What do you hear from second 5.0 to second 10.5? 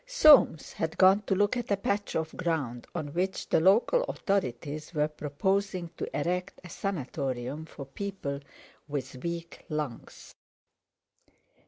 proposing to erect a Sanatorium for people with weak lungs.